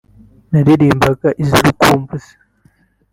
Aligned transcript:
naririmbaga 0.51 1.29
iz’urukumbuzi 1.41 2.31